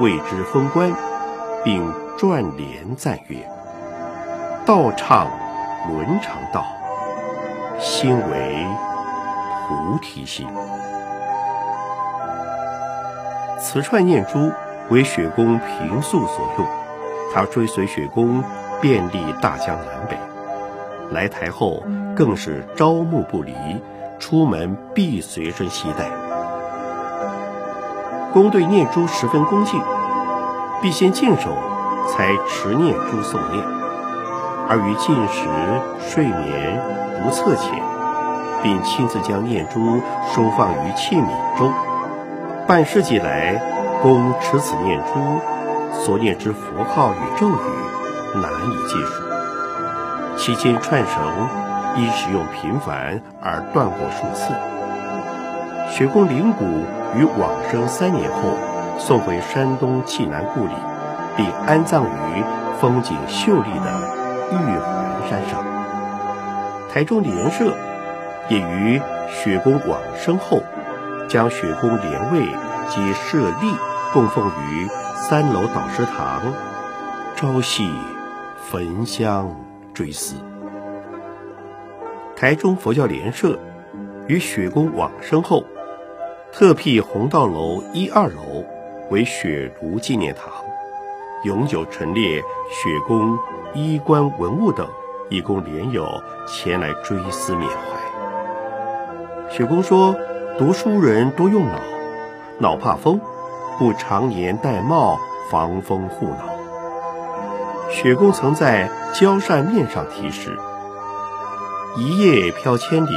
[0.00, 0.92] 为之封官，
[1.64, 3.38] 并撰联赞曰
[4.66, 5.30] ：“道唱
[5.88, 6.64] 伦常道，
[7.80, 8.66] 心为
[9.66, 10.46] 菩提心。”
[13.60, 14.52] 此串念珠
[14.90, 16.66] 为雪公平素所用。
[17.34, 18.42] 他追随雪公
[18.80, 20.16] 遍历大江南北，
[21.10, 21.82] 来台后
[22.16, 23.54] 更是朝暮不离，
[24.18, 26.08] 出门必随身携带。
[28.32, 29.78] 公对念珠十分恭敬，
[30.80, 31.50] 必先净手，
[32.08, 33.62] 才持念珠诵念；
[34.68, 35.48] 而于进食、
[36.00, 36.80] 睡眠
[37.22, 37.72] 不侧浅，
[38.62, 40.00] 并亲自将念珠
[40.32, 41.72] 收放于器皿中。
[42.66, 43.60] 半世纪来，
[44.02, 45.14] 公持此念珠。
[45.90, 46.60] 所念之符
[46.94, 47.52] 号与咒语
[48.34, 51.48] 难以计数，期间串绳
[51.96, 54.52] 因使用频繁而断过数次。
[55.90, 56.64] 雪公灵骨
[57.16, 58.36] 于往生三年后
[58.98, 60.74] 送回山东济南故里，
[61.36, 62.44] 并安葬于
[62.78, 64.07] 风景秀丽的
[64.52, 65.64] 玉环山上。
[66.90, 67.74] 台中莲社
[68.48, 70.62] 也于雪公往生后，
[71.28, 72.40] 将雪公莲位
[72.88, 73.72] 及舍利
[74.12, 74.88] 供奉于。
[75.20, 76.40] 三楼导师堂，
[77.36, 77.90] 朝夕
[78.70, 79.54] 焚香
[79.92, 80.36] 追思。
[82.34, 83.58] 台中佛教莲社
[84.26, 85.64] 于雪公往生后，
[86.50, 88.64] 特辟弘道楼一二楼
[89.10, 90.64] 为雪庐纪念堂，
[91.44, 93.38] 永久陈列雪公
[93.72, 94.88] 衣冠文物等，
[95.30, 96.04] 以供莲友
[96.48, 99.48] 前来追思缅怀。
[99.48, 100.16] 雪公说
[100.58, 101.78] ：“读书人多用脑，
[102.58, 103.20] 脑怕风，
[103.78, 106.58] 故常年戴帽防风护脑。”
[107.88, 110.58] 雪公曾在交扇面上题诗。
[111.96, 113.10] 一叶飘千里，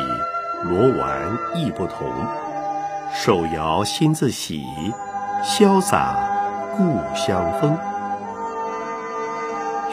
[0.64, 2.08] 罗玩意不同。
[3.14, 4.64] 手摇心自喜，
[5.44, 6.16] 潇洒
[6.78, 7.76] 故乡风。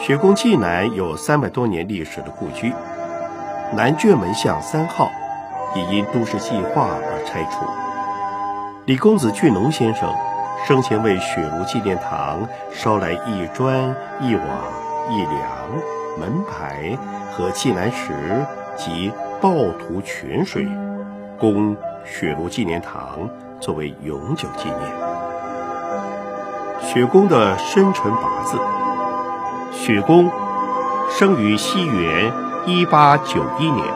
[0.09, 2.73] 雪宫济南有三百多年历史的故居，
[3.75, 5.07] 南卷门巷三号
[5.75, 7.63] 已因都市计划而拆除。
[8.87, 10.11] 李公子巨农先生
[10.65, 14.41] 生前为雪庐纪念堂烧来一砖一瓦
[15.11, 15.37] 一梁
[16.17, 16.97] 门牌
[17.31, 18.11] 和济南石。
[18.75, 20.65] 及趵突泉水，
[21.37, 23.29] 供雪庐纪念堂
[23.59, 24.79] 作为永久纪念。
[26.81, 28.57] 雪公的生辰八字：
[29.89, 30.29] 雪公
[31.09, 32.31] 生于西元
[32.67, 33.87] 一八九一年，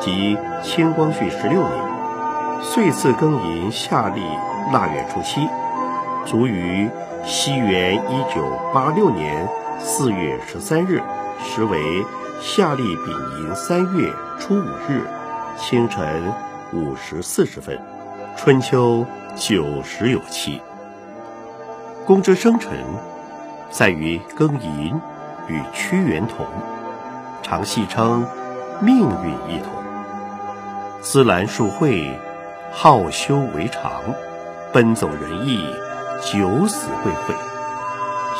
[0.00, 1.72] 即清光绪十六年，
[2.60, 4.20] 岁次庚寅夏历
[4.72, 5.48] 腊月初七，
[6.26, 6.90] 卒于
[7.24, 11.00] 西元一九八六年四月十三日，
[11.44, 12.04] 时为。
[12.40, 15.02] 夏历丙寅三月初五日
[15.56, 16.32] 清晨
[16.72, 17.76] 五时四十分，
[18.36, 20.60] 春秋九时有七。
[22.06, 22.70] 公之生辰，
[23.70, 25.00] 在于庚寅
[25.48, 26.46] 与屈原同，
[27.42, 28.26] 常戏称
[28.80, 29.72] 命运一同。
[31.00, 32.18] 思兰树蕙，
[32.70, 33.90] 好修为常，
[34.72, 35.58] 奔走仁义，
[36.20, 37.34] 九死未悔。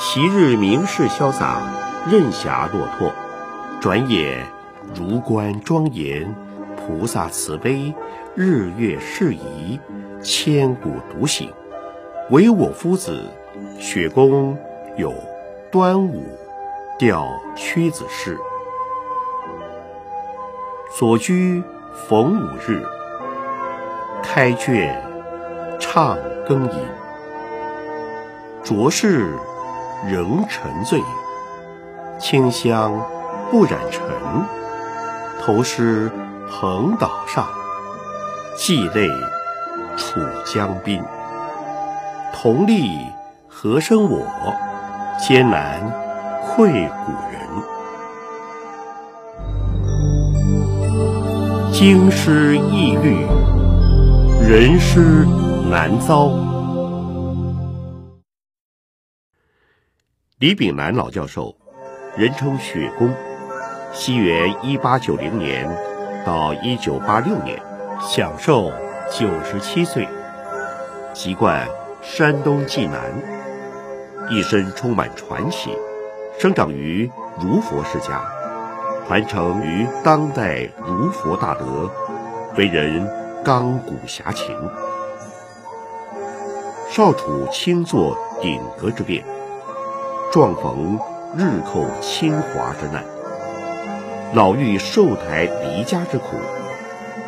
[0.01, 1.61] 昔日名士潇洒，
[2.11, 3.13] 任侠落拓。
[3.81, 4.45] 转眼
[4.95, 6.35] 如观庄严，
[6.77, 7.95] 菩萨慈悲，
[8.35, 9.81] 日月适宜，
[10.21, 11.53] 千古独醒。
[12.31, 13.25] 唯我夫子，
[13.79, 14.59] 雪公
[14.97, 15.15] 有
[15.71, 16.25] 端午
[16.99, 18.39] 吊屈子氏。
[20.91, 21.63] 所居
[22.09, 22.85] 逢五日，
[24.23, 25.01] 开卷
[25.79, 26.87] 唱更吟，
[28.65, 29.33] 浊世
[30.07, 31.01] 仍沉醉，
[32.19, 33.01] 清香。
[33.51, 34.03] 不染尘，
[35.41, 36.13] 投诗
[36.51, 37.49] 蓬岛上，
[38.59, 39.09] 涕泪
[39.97, 41.03] 楚江滨。
[42.35, 43.07] 同历
[43.49, 44.27] 何生我，
[45.19, 45.81] 艰难
[46.49, 47.39] 愧古人。
[51.73, 53.25] 经师易遇，
[54.41, 55.25] 人师
[55.71, 56.31] 难遭。
[60.39, 61.55] 李炳南老教授，
[62.17, 63.13] 人称雪公。
[63.93, 65.69] 西元一八九零年
[66.25, 67.61] 到一九八六年，
[68.01, 68.73] 享寿
[69.11, 70.09] 九十七岁，
[71.13, 71.69] 籍贯
[72.03, 73.01] 山东济南，
[74.31, 75.71] 一生充满传奇。
[76.39, 77.11] 生长于
[77.41, 78.23] 儒佛世家，
[79.09, 81.91] 传承于当代儒佛大德，
[82.57, 83.05] 为人
[83.45, 84.57] 刚骨侠情。
[86.89, 89.25] 少处倾作鼎革之变，
[90.31, 90.97] 撞逢
[91.37, 93.05] 日寇侵华之难。
[94.33, 96.37] 老遇受台离家之苦，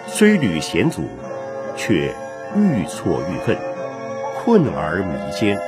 [0.07, 1.03] 虽屡险阻，
[1.77, 2.15] 却
[2.55, 3.59] 愈挫愈奋，
[4.39, 5.61] 困而弥坚。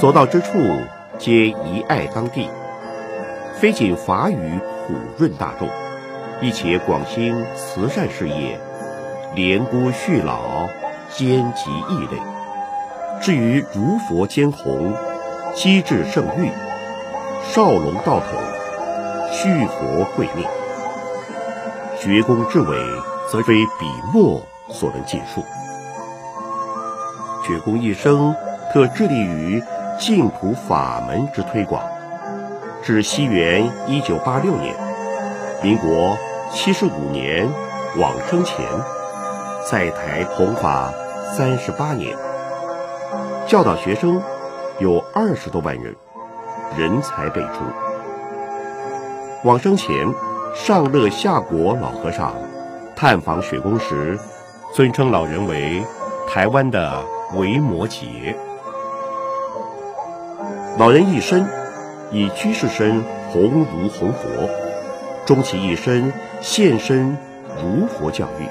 [0.00, 0.58] 所到之处，
[1.18, 2.48] 皆遗爱当地，
[3.56, 5.68] 非仅法语普润大众，
[6.40, 8.60] 亦且广兴慈善事业，
[9.34, 10.68] 怜孤恤老，
[11.10, 12.22] 兼及异类。
[13.20, 14.94] 至于如佛兼弘，
[15.56, 16.50] 机智圣域，
[17.52, 18.28] 少龙道统。
[19.30, 20.46] 续佛慧命，
[21.98, 22.78] 学功至伟，
[23.30, 24.40] 则非笔墨
[24.70, 25.42] 所能尽述。
[27.46, 28.34] 学公一生
[28.72, 29.62] 特致力于
[29.98, 31.82] 净土法门之推广。
[32.82, 34.74] 至西元一九八六年，
[35.62, 36.16] 民国
[36.52, 37.48] 七十五年
[37.96, 38.64] 往生前，
[39.68, 40.92] 在台弘法
[41.34, 42.16] 三十八年，
[43.46, 44.22] 教导学生
[44.78, 45.94] 有二十多万人，
[46.76, 47.50] 人才辈出。
[49.42, 49.94] 往生前，
[50.54, 52.32] 上乐下国老和尚
[52.94, 54.18] 探访雪宫时，
[54.72, 55.82] 尊称老人为
[56.28, 58.34] 台湾的维摩诘。
[60.78, 61.44] 老人一生
[62.12, 63.02] 以居士身
[63.32, 64.48] 弘儒弘佛，
[65.26, 67.16] 终其一生献身
[67.60, 68.46] 儒佛教育，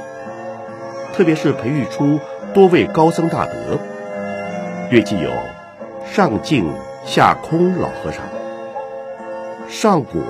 [1.16, 2.20] 特别是培育出
[2.54, 3.80] 多位高僧大德，
[4.92, 5.32] 约既有
[6.06, 6.70] 上净
[7.06, 8.22] 下空老和尚、
[9.70, 10.22] 上果。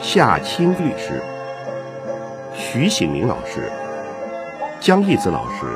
[0.00, 1.20] 下清律师，
[2.54, 3.68] 徐醒明老师、
[4.78, 5.66] 江义子老师，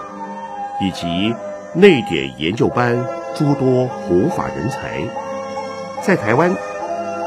[0.80, 1.34] 以及
[1.74, 3.04] 内典研究班
[3.34, 5.00] 诸多弘法人才，
[6.04, 6.52] 在台湾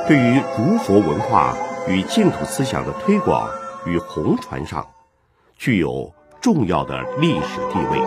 [0.06, 1.56] 对于儒佛文化
[1.88, 3.50] 与净土思想的推广
[3.86, 4.86] 与弘传上，
[5.58, 6.12] 具有
[6.42, 8.02] 重要的历史地位。